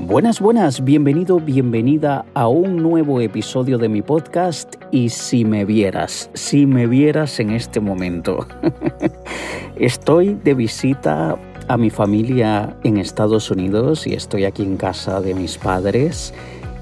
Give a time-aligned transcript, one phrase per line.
[0.00, 6.30] Buenas, buenas, bienvenido, bienvenida a un nuevo episodio de mi podcast y si me vieras,
[6.34, 8.46] si me vieras en este momento.
[9.76, 11.36] estoy de visita
[11.66, 16.32] a mi familia en Estados Unidos y estoy aquí en casa de mis padres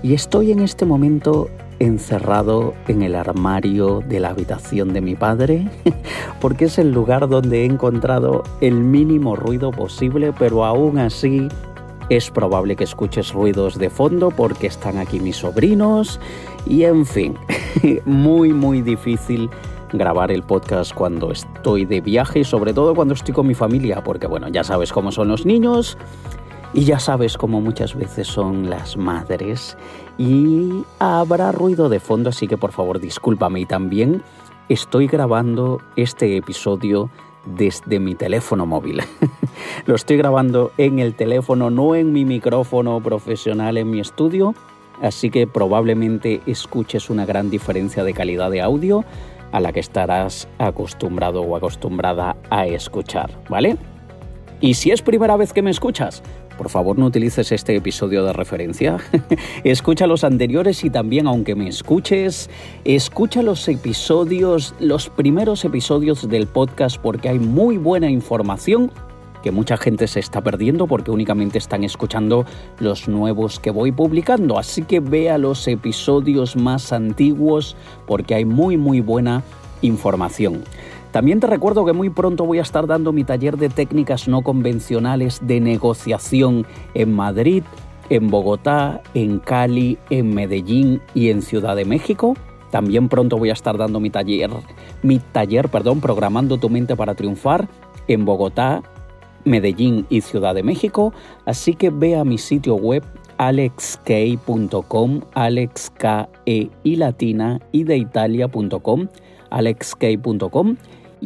[0.03, 1.49] y estoy en este momento
[1.79, 5.67] encerrado en el armario de la habitación de mi padre,
[6.41, 11.49] porque es el lugar donde he encontrado el mínimo ruido posible, pero aún así
[12.09, 16.21] es probable que escuches ruidos de fondo porque están aquí mis sobrinos.
[16.67, 17.37] Y en fin,
[18.05, 19.51] muy muy difícil
[19.93, 24.03] grabar el podcast cuando estoy de viaje y sobre todo cuando estoy con mi familia,
[24.03, 25.97] porque bueno, ya sabes cómo son los niños
[26.73, 29.77] y ya sabes cómo muchas veces son las madres.
[30.19, 33.61] Y habrá ruido de fondo, así que por favor discúlpame.
[33.61, 34.23] Y también
[34.69, 37.11] estoy grabando este episodio
[37.47, 39.03] desde mi teléfono móvil.
[39.87, 44.55] Lo estoy grabando en el teléfono, no en mi micrófono profesional en mi estudio,
[45.01, 49.05] así que probablemente escuches una gran diferencia de calidad de audio
[49.53, 53.77] a la que estarás acostumbrado o acostumbrada a escuchar, ¿vale?
[54.61, 56.23] Y si es primera vez que me escuchas,
[56.57, 58.99] por favor no utilices este episodio de referencia.
[59.65, 62.51] escucha los anteriores y también, aunque me escuches,
[62.85, 68.91] escucha los episodios, los primeros episodios del podcast porque hay muy buena información
[69.43, 72.45] que mucha gente se está perdiendo porque únicamente están escuchando
[72.81, 74.59] los nuevos que voy publicando.
[74.59, 79.45] Así que vea los episodios más antiguos porque hay muy muy buena
[79.83, 80.65] información.
[81.17, 84.43] También te recuerdo que muy pronto voy a estar dando mi taller de técnicas no
[84.43, 87.63] convencionales de negociación en Madrid,
[88.11, 92.35] en Bogotá, en Cali, en Medellín y en Ciudad de México.
[92.71, 94.51] También pronto voy a estar dando mi taller,
[95.03, 97.67] mi taller, perdón, programando tu mente para triunfar
[98.09, 98.83] en Bogotá,
[99.47, 101.15] Medellín y Ciudad de México,
[101.47, 103.03] así que ve a mi sitio web
[103.39, 106.05] alexk.com, alexk
[106.45, 107.85] e y latina y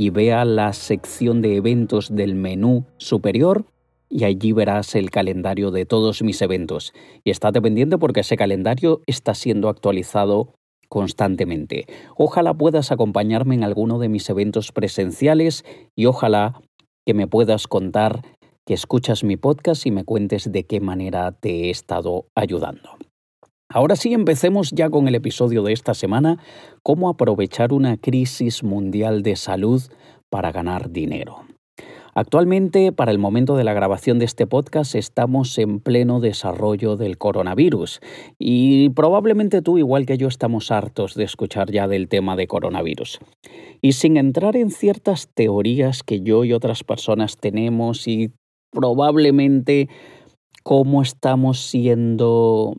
[0.00, 3.66] y vea la sección de eventos del menú superior
[4.09, 6.94] y allí verás el calendario de todos mis eventos.
[7.22, 10.55] Y estate pendiente porque ese calendario está siendo actualizado
[10.88, 11.84] constantemente.
[12.16, 16.62] Ojalá puedas acompañarme en alguno de mis eventos presenciales y ojalá
[17.05, 18.22] que me puedas contar
[18.67, 22.97] que escuchas mi podcast y me cuentes de qué manera te he estado ayudando.
[23.72, 26.38] Ahora sí, empecemos ya con el episodio de esta semana,
[26.82, 29.81] cómo aprovechar una crisis mundial de salud
[30.28, 31.44] para ganar dinero.
[32.12, 37.16] Actualmente, para el momento de la grabación de este podcast, estamos en pleno desarrollo del
[37.16, 38.00] coronavirus
[38.41, 43.20] y probablemente tú, igual que yo, estamos hartos de escuchar ya del tema de coronavirus.
[43.81, 48.32] Y sin entrar en ciertas teorías que yo y otras personas tenemos y
[48.72, 49.88] probablemente
[50.64, 52.75] cómo estamos siendo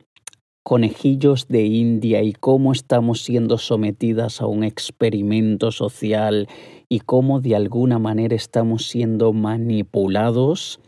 [0.63, 6.47] conejillos de India y cómo estamos siendo sometidas a un experimento social
[6.87, 10.79] y cómo de alguna manera estamos siendo manipulados.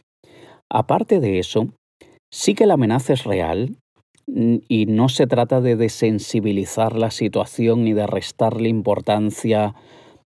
[0.70, 1.70] Aparte de eso,
[2.32, 3.78] sí que la amenaza es real
[4.28, 9.76] mm, y no se trata de desensibilizar la situación ni de restarle importancia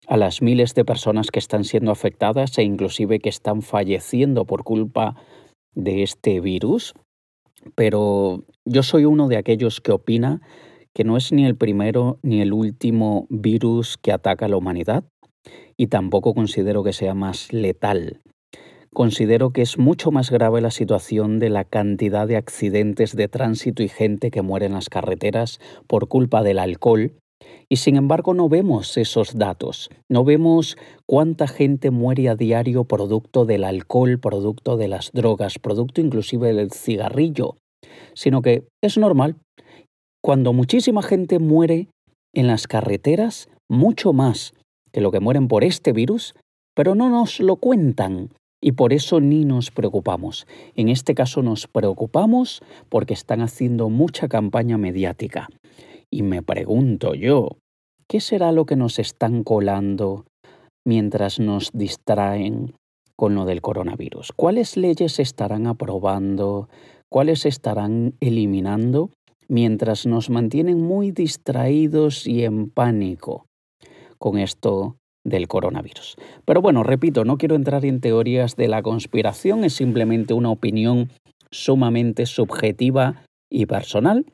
[0.07, 4.63] a las miles de personas que están siendo afectadas e inclusive que están falleciendo por
[4.63, 5.17] culpa
[5.75, 6.95] de este virus.
[7.75, 10.41] Pero yo soy uno de aquellos que opina
[10.93, 15.05] que no es ni el primero ni el último virus que ataca a la humanidad
[15.77, 18.23] y tampoco considero que sea más letal.
[18.95, 23.83] Considero que es mucho más grave la situación de la cantidad de accidentes de tránsito
[23.83, 27.13] y gente que muere en las carreteras por culpa del alcohol
[27.69, 30.77] y sin embargo no vemos esos datos, no vemos
[31.07, 36.73] cuánta gente muere a diario producto del alcohol, producto de las drogas, producto inclusive del
[36.73, 37.57] cigarrillo,
[38.15, 39.37] sino que es normal.
[40.23, 41.89] Cuando muchísima gente muere
[42.35, 44.55] en las carreteras, mucho más
[44.93, 46.35] que lo que mueren por este virus,
[46.75, 48.31] pero no nos lo cuentan
[48.61, 50.47] y por eso ni nos preocupamos.
[50.75, 55.49] En este caso nos preocupamos porque están haciendo mucha campaña mediática.
[56.13, 57.59] Y me pregunto yo,
[58.09, 60.25] ¿qué será lo que nos están colando
[60.87, 62.75] mientras nos distraen
[63.17, 64.33] con lo del coronavirus?
[64.37, 66.69] ¿Cuáles leyes estarán aprobando?
[67.11, 69.11] ¿Cuáles estarán eliminando
[69.49, 73.47] mientras nos mantienen muy distraídos y en pánico
[74.19, 76.17] con esto del coronavirus?
[76.45, 81.11] Pero bueno, repito, no quiero entrar en teorías de la conspiración, es simplemente una opinión
[81.51, 84.27] sumamente subjetiva y personal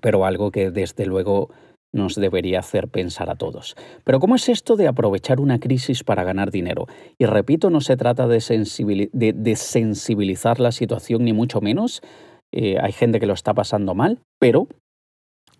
[0.00, 1.50] pero algo que desde luego
[1.92, 3.74] nos debería hacer pensar a todos.
[4.04, 6.86] Pero ¿cómo es esto de aprovechar una crisis para ganar dinero?
[7.18, 8.40] Y repito, no se trata de,
[9.56, 12.02] sensibilizar la situación ni mucho menos.
[12.52, 14.68] eh, hay gente que lo está pasando mal, pero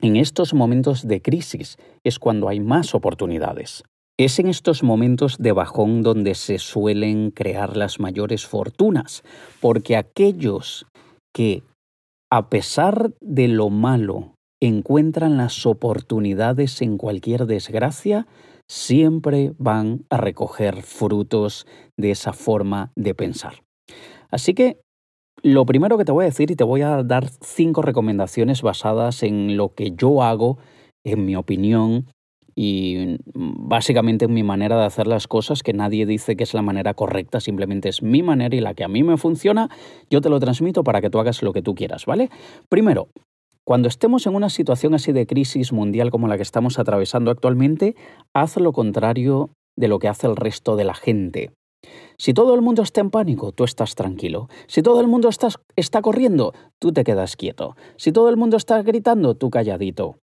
[0.01, 3.83] en estos momentos de crisis es cuando hay más oportunidades.
[4.19, 9.23] Es en estos momentos de bajón donde se suelen crear las mayores fortunas,
[9.61, 10.87] porque aquellos
[11.35, 11.63] que,
[12.31, 18.27] a pesar de lo malo, encuentran las oportunidades en cualquier desgracia,
[18.69, 23.63] siempre van a recoger frutos de esa forma de pensar.
[24.31, 24.81] Así que
[25.43, 29.23] lo primero que te voy a decir y te voy a dar cinco recomendaciones basadas
[29.23, 30.59] en lo que yo hago,
[31.05, 32.07] en mi opinión,
[32.59, 36.63] y básicamente en mi manera de hacer las cosas, que nadie dice que es la
[36.63, 39.69] manera correcta, simplemente es mi manera y la que a mí me funciona,
[40.11, 42.31] yo te lo transmito para que tú hagas lo que tú quieras, ¿vale?
[42.71, 43.09] Primero,
[43.65, 47.95] cuando estemos en una situación así de crisis mundial como la que estamos atravesando actualmente,
[48.33, 51.51] haz lo contrario de lo que hace el resto de la gente.
[52.17, 54.49] Si todo el mundo está en pánico, tú estás tranquilo.
[54.67, 57.77] Si todo el mundo está, está corriendo, tú te quedas quieto.
[57.97, 60.17] Si todo el mundo está gritando, tú calladito.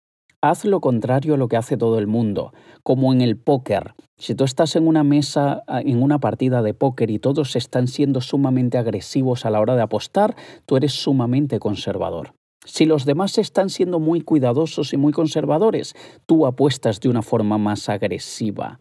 [0.43, 2.51] Haz lo contrario a lo que hace todo el mundo,
[2.81, 3.93] como en el póker.
[4.17, 8.21] Si tú estás en una mesa, en una partida de póker y todos están siendo
[8.21, 10.35] sumamente agresivos a la hora de apostar,
[10.65, 12.33] tú eres sumamente conservador.
[12.65, 15.93] Si los demás están siendo muy cuidadosos y muy conservadores,
[16.25, 18.79] tú apuestas de una forma más agresiva.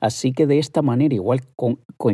[0.00, 1.40] Así que de esta manera, igual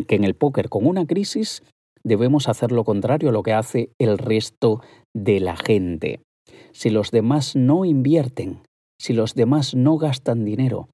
[0.07, 1.63] que en el póker con una crisis,
[2.05, 4.81] debemos hacer lo contrario a lo que hace el resto
[5.15, 6.23] de la gente.
[6.73, 8.61] Si los demás no invierten,
[8.99, 10.89] si los demás no gastan dinero,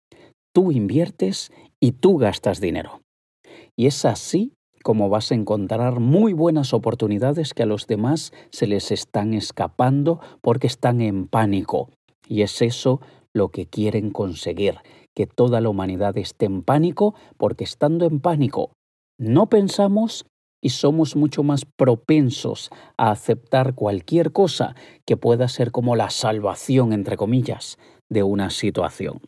[0.55, 3.01] tú inviertes y tú gastas dinero.
[3.77, 4.53] Y es así
[4.83, 10.21] como vas a encontrar muy buenas oportunidades que a los demás se les están escapando
[10.43, 11.89] porque están en pánico.
[12.29, 13.01] Y es eso
[13.33, 14.77] lo que quieren conseguir,
[15.15, 18.73] que toda la humanidad esté en pánico porque estando en pánico
[19.19, 20.27] no pensamos
[20.63, 24.75] y somos mucho más propensos a aceptar cualquier cosa
[25.07, 27.79] que pueda ser como la salvación, entre comillas,
[28.11, 29.21] de una situación.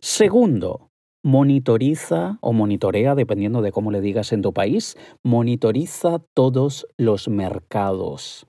[0.00, 0.90] Segundo,
[1.22, 8.46] monitoriza o monitorea, dependiendo de cómo le digas en tu país, monitoriza todos los mercados.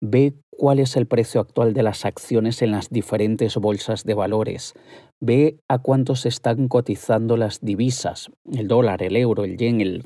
[0.00, 4.74] Ve cuál es el precio actual de las acciones en las diferentes bolsas de valores.
[5.20, 10.02] Ve a cuánto se están cotizando las divisas, el dólar, el euro, el yen,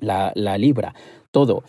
[0.00, 0.94] la, la libra,
[1.30, 1.62] todo.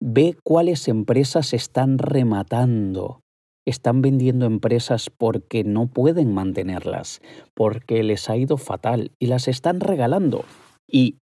[0.00, 3.23] Ve cuáles empresas están rematando
[3.66, 7.20] están vendiendo empresas porque no pueden mantenerlas,
[7.54, 10.44] porque les ha ido fatal y las están regalando.
[10.88, 11.18] Y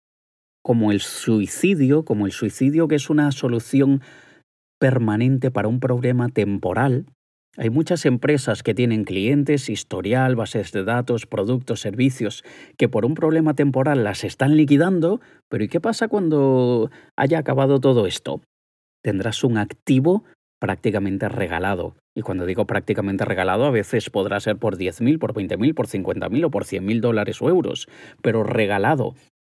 [0.63, 4.03] como el suicidio, como el suicidio que es una solución
[4.79, 7.07] permanente para un problema temporal,
[7.57, 12.45] hay muchas empresas que tienen clientes, historial, bases de datos, productos, servicios,
[12.79, 17.81] que por un problema temporal las están liquidando, pero ¿y qué pasa cuando haya acabado
[17.81, 18.41] todo esto?
[19.03, 20.25] Tendrás un activo
[20.61, 21.97] prácticamente regalado.
[22.15, 26.45] Y cuando digo prácticamente regalado, a veces podrá ser por 10.000, por 20.000, por 50.000
[26.45, 27.89] o por 100.000 dólares o euros,
[28.23, 29.15] pero regalado.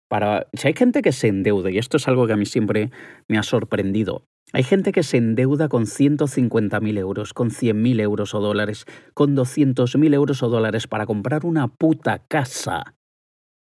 [0.09, 2.91] Para, si hay gente que se endeuda, y esto es algo que a mí siempre
[3.27, 8.39] me ha sorprendido, hay gente que se endeuda con 150.000 euros, con 100.000 euros o
[8.39, 12.95] dólares, con 200.000 euros o dólares para comprar una puta casa.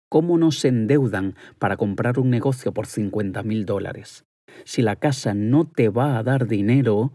[0.09, 4.25] ¿Cómo no se endeudan para comprar un negocio por 50.000 dólares?
[4.65, 7.13] Si la casa no te va a dar dinero,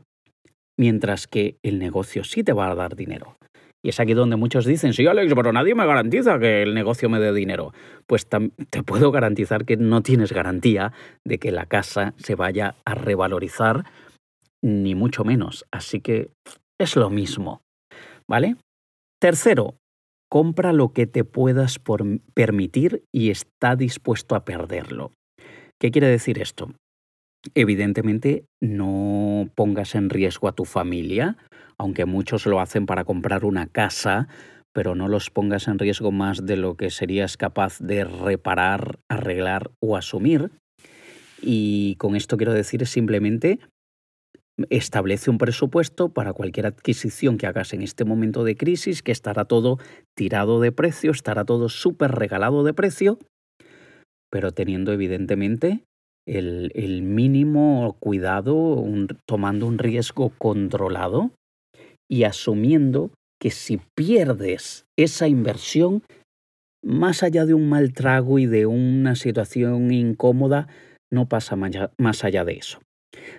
[0.79, 3.37] mientras que el negocio sí te va a dar dinero.
[3.85, 7.09] Y es aquí donde muchos dicen, sí, Alex, pero nadie me garantiza que el negocio
[7.09, 7.73] me dé dinero.
[8.07, 10.93] Pues te puedo garantizar que no tienes garantía
[11.25, 13.85] de que la casa se vaya a revalorizar,
[14.63, 15.65] ni mucho menos.
[15.71, 16.31] Así que
[16.81, 17.63] es lo mismo.
[18.29, 18.57] ¿Vale?
[19.21, 19.77] Tercero,
[20.29, 21.81] compra lo que te puedas
[22.35, 25.13] permitir y está dispuesto a perderlo.
[25.81, 26.73] ¿Qué quiere decir esto?
[27.55, 31.37] Evidentemente, no pongas en riesgo a tu familia,
[31.79, 34.29] aunque muchos lo hacen para comprar una casa,
[34.73, 39.71] pero no los pongas en riesgo más de lo que serías capaz de reparar, arreglar
[39.81, 40.51] o asumir.
[41.41, 43.61] Y con esto quiero decir simplemente
[44.71, 49.45] establece un presupuesto para cualquier adquisición que hagas en este momento de crisis, que estará
[49.45, 49.79] todo
[50.17, 53.19] tirado de precio, estará todo súper regalado de precio,
[54.31, 55.85] pero teniendo evidentemente
[56.29, 58.85] el, mínimo cuidado,
[59.27, 61.31] tomando un riesgo controlado
[62.09, 66.03] y asumiendo que si pierdes esa inversión,
[66.85, 70.69] más allá de un mal trago y de una situación incómoda,
[71.11, 72.81] no pasa más allá de eso.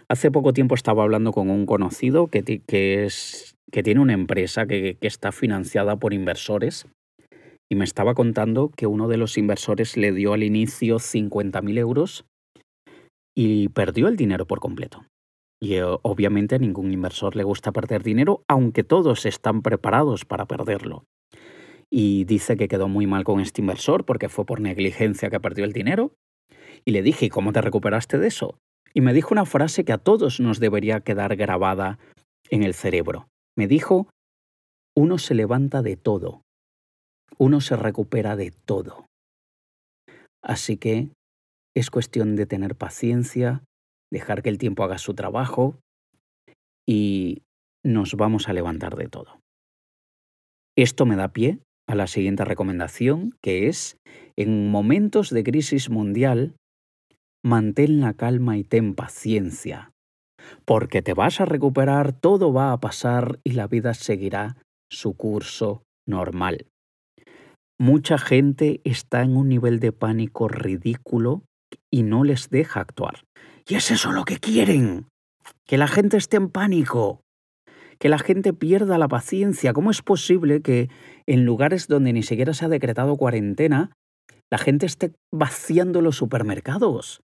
[0.09, 5.07] Hace poco tiempo estaba hablando con un conocido que, que, tiene una empresa que, que
[5.07, 6.87] está financiada por inversores
[7.71, 12.25] y me estaba contando que uno de los inversores le dio al inicio 50.000 euros
[13.41, 15.05] y perdió el dinero por completo.
[15.61, 20.45] Y eh, obviamente a ningún inversor le gusta perder dinero, aunque todos están preparados para
[20.45, 21.05] perderlo.
[21.89, 25.63] Y dice que quedó muy mal con este inversor porque fue por negligencia que perdió
[25.63, 26.11] el dinero.
[26.83, 28.57] Y le dije, ¿cómo te recuperaste de eso?
[28.93, 31.97] Y me dijo una frase que a todos nos debería quedar grabada
[32.49, 33.29] en el cerebro.
[33.57, 34.09] Me dijo,
[34.97, 36.41] uno se levanta de todo,
[37.37, 39.05] uno se recupera de todo.
[40.41, 41.13] Así que
[41.75, 43.63] es cuestión de tener paciencia,
[44.11, 45.79] dejar que el tiempo haga su trabajo
[46.87, 47.43] y
[47.83, 49.39] nos vamos a levantar de todo.
[50.77, 53.97] Esto me da pie a la siguiente recomendación, que es,
[54.37, 56.55] en momentos de crisis mundial,
[57.43, 59.91] mantén la calma y ten paciencia,
[60.65, 64.57] porque te vas a recuperar, todo va a pasar y la vida seguirá
[64.89, 66.67] su curso normal.
[67.79, 71.43] Mucha gente está en un nivel de pánico ridículo
[71.91, 73.23] y no les deja actuar.
[73.67, 75.07] Y es eso lo que quieren.
[75.65, 77.21] Que la gente esté en pánico.
[77.99, 79.73] Que la gente pierda la paciencia.
[79.73, 80.89] ¿Cómo es posible que
[81.27, 83.91] en lugares donde ni siquiera se ha decretado cuarentena,
[84.49, 87.21] la gente esté vaciando los supermercados?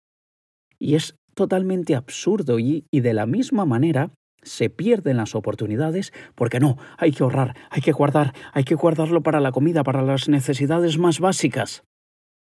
[0.78, 4.12] Y es totalmente absurdo y, y de la misma manera
[4.42, 9.22] se pierden las oportunidades porque no, hay que ahorrar, hay que guardar, hay que guardarlo
[9.22, 11.84] para la comida, para las necesidades más básicas.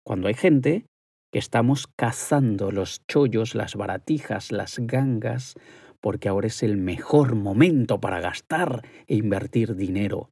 [0.04, 0.86] Cuando hay gente
[1.32, 5.56] que estamos cazando los chollos, las baratijas, las gangas,
[6.02, 10.30] porque ahora es el mejor momento para gastar e invertir dinero.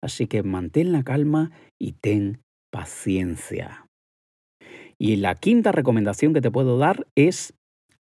[0.00, 1.50] Así que mantén la calma
[1.80, 3.86] y ten paciencia.
[4.98, 7.54] Y la quinta recomendación que te puedo dar es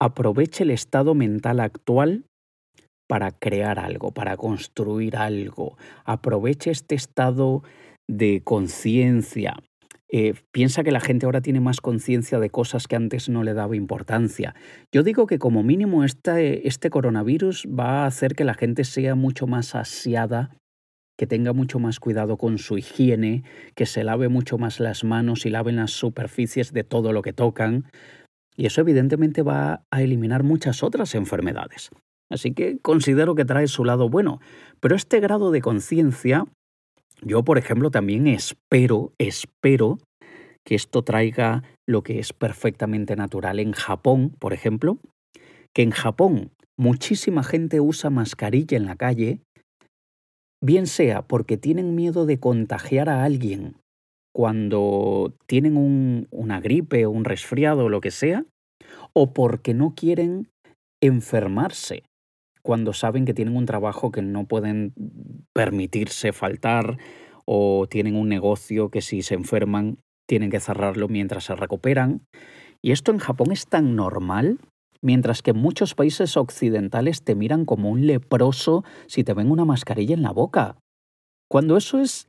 [0.01, 2.27] aproveche el estado mental actual
[3.09, 5.77] para crear algo, para construir algo.
[6.05, 7.63] Aproveche este estado
[8.09, 9.55] de conciencia,
[10.09, 13.55] eh, piensa que la gente ahora tiene más conciencia de cosas que antes no le
[13.55, 14.55] daba importancia.
[14.93, 19.17] Yo digo que como mínimo este, este coronavirus va a hacer que la gente sea
[19.17, 20.51] mucho más asiada,
[21.19, 23.43] que tenga mucho más cuidado con su higiene,
[23.75, 27.33] que se lave mucho más las manos y laven las superficies de todo lo que
[27.33, 27.91] tocan.
[28.55, 31.91] Y eso evidentemente va a eliminar muchas otras enfermedades.
[32.31, 34.41] Así que considero que trae su lado bueno.
[34.81, 36.45] Pero este grado de conciencia
[37.23, 39.99] yo, por ejemplo, también espero, espero
[40.65, 44.99] que esto traiga lo que es perfectamente natural en Japón, por ejemplo,
[45.75, 49.41] que en Japón muchísima gente usa mascarilla en la calle,
[50.63, 53.77] bien sea porque tienen miedo de contagiar a alguien
[54.35, 58.45] cuando tienen un, una gripe o un resfriado o lo que sea,
[59.15, 60.49] o porque no quieren
[61.03, 62.03] enfermarse
[62.67, 64.93] cuando saben que tienen un trabajo que no pueden
[65.53, 66.99] permitirse faltar
[67.45, 72.27] o tienen un negocio que si se enferman tienen que cerrarlo mientras se recuperan.
[72.83, 74.59] Y esto en Japón es tan normal,
[75.01, 79.65] mientras que en muchos países occidentales te miran como un leproso si te ven una
[79.65, 80.77] mascarilla en la boca.
[81.49, 82.27] Cuando eso es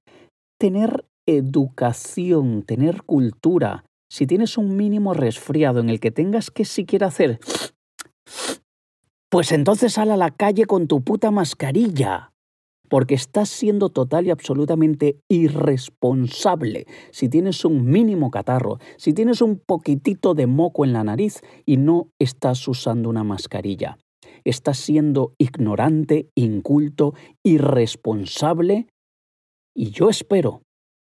[0.59, 7.07] tener educación, tener cultura, si tienes un mínimo resfriado en el que tengas que siquiera
[7.07, 7.39] hacer
[9.37, 12.33] pues entonces sal a la calle con tu puta mascarilla.
[12.89, 19.59] Porque estás siendo total y absolutamente irresponsable si tienes un mínimo catarro, si tienes un
[19.59, 23.99] poquitito de moco en la nariz y no estás usando una mascarilla.
[24.43, 27.13] Estás siendo ignorante, inculto,
[27.43, 28.87] irresponsable.
[29.75, 30.63] Y yo espero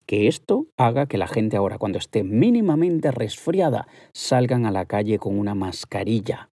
[0.06, 5.18] que esto haga que la gente ahora, cuando esté mínimamente resfriada, salgan a la calle
[5.18, 6.51] con una mascarilla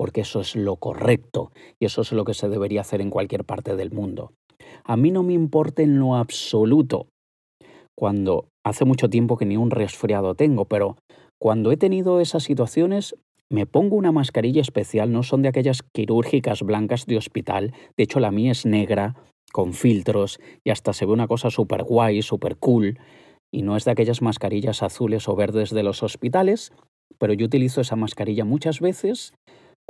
[0.00, 3.44] porque eso es lo correcto y eso es lo que se debería hacer en cualquier
[3.44, 4.32] parte del mundo.
[4.82, 7.08] A mí no me importa en lo absoluto
[7.94, 10.96] cuando hace mucho tiempo que ni un resfriado tengo, pero
[11.38, 13.14] cuando he tenido esas situaciones
[13.50, 18.20] me pongo una mascarilla especial, no son de aquellas quirúrgicas blancas de hospital, de hecho
[18.20, 19.16] la mía es negra,
[19.52, 22.98] con filtros, y hasta se ve una cosa súper guay, súper cool,
[23.52, 26.72] y no es de aquellas mascarillas azules o verdes de los hospitales,
[27.18, 29.34] pero yo utilizo esa mascarilla muchas veces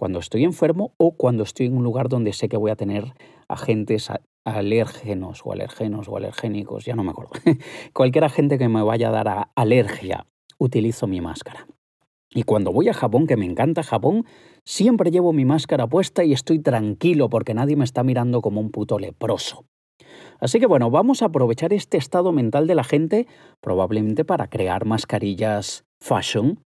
[0.01, 3.13] cuando estoy enfermo o cuando estoy en un lugar donde sé que voy a tener
[3.49, 4.11] agentes
[4.47, 7.33] alérgenos o alergenos o alergénicos, ya no me acuerdo.
[7.93, 10.27] Cualquier agente que me vaya a dar alergia,
[10.57, 11.67] utilizo mi máscara.
[12.31, 14.25] Y cuando voy a Japón, que me encanta Japón,
[14.65, 18.71] siempre llevo mi máscara puesta y estoy tranquilo porque nadie me está mirando como un
[18.71, 19.67] puto leproso.
[20.41, 23.27] Así que bueno, vamos a aprovechar este estado mental de la gente
[23.61, 26.63] probablemente para crear mascarillas fashion,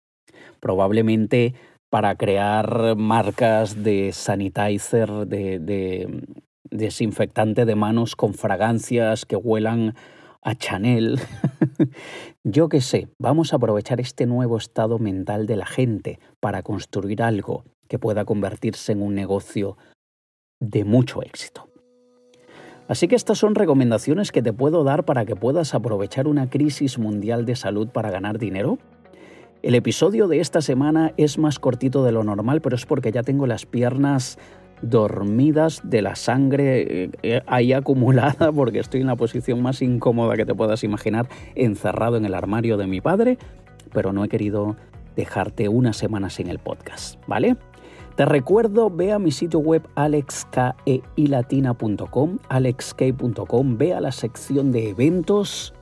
[0.60, 1.54] probablemente
[1.92, 6.24] para crear marcas de sanitizer, de,
[6.70, 9.94] desinfectante de manos con fragancias que huelan
[10.40, 11.20] a Chanel.
[12.44, 17.22] Yo qué sé, vamos a aprovechar este nuevo estado mental de la gente para construir
[17.22, 19.76] algo que pueda convertirse en un negocio
[20.60, 21.68] de mucho éxito.
[22.88, 26.98] Así que estas son recomendaciones que te puedo dar para que puedas aprovechar una crisis
[26.98, 28.78] mundial de salud para ganar dinero.
[29.62, 33.22] El episodio de esta semana es más cortito de lo normal, pero es porque ya
[33.22, 34.36] tengo las piernas
[34.82, 40.44] dormidas de la sangre eh, ahí acumulada porque estoy en la posición más incómoda que
[40.44, 43.38] te puedas imaginar, encerrado en el armario de mi padre,
[43.92, 44.74] pero no he querido
[45.14, 47.56] dejarte unas semanas en el podcast, ¿vale?
[48.16, 55.72] Te recuerdo, ve a mi sitio web alexkeilatina.com, alexkei.com, ve a la sección de eventos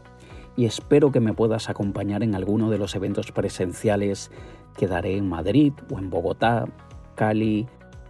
[0.61, 4.31] y espero que me puedas acompañar en alguno de los eventos presenciales
[4.77, 6.67] que daré en Madrid o en Bogotá,
[7.15, 7.67] Cali,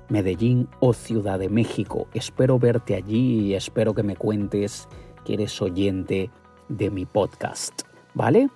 [0.09, 2.09] Medellín o Ciudad de México.
[2.12, 4.88] Espero verte allí y espero que me cuentes
[5.25, 6.33] que eres oyente
[6.69, 7.83] de mi podcast,
[8.14, 8.50] ¿vale?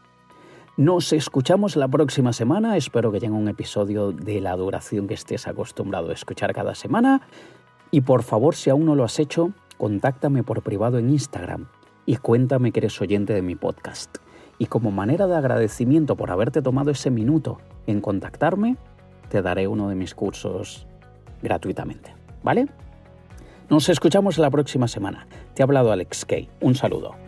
[0.76, 2.76] Nos escuchamos la próxima semana.
[2.76, 7.28] Espero que tenga un episodio de la duración que estés acostumbrado a escuchar cada semana.
[7.92, 11.68] Y por favor, si aún no lo has hecho, contáctame por privado en Instagram
[12.06, 14.18] y cuéntame que eres oyente de mi podcast.
[14.58, 18.76] Y como manera de agradecimiento por haberte tomado ese minuto en contactarme,
[19.28, 20.86] te daré uno de mis cursos
[21.42, 22.14] gratuitamente.
[22.42, 22.68] ¿Vale?
[23.68, 25.26] Nos escuchamos la próxima semana.
[25.54, 26.48] Te ha hablado Alex Kay.
[26.60, 27.23] Un saludo.